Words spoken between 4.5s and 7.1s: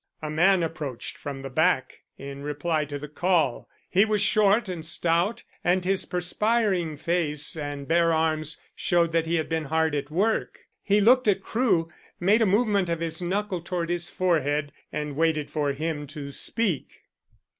and stout, and his perspiring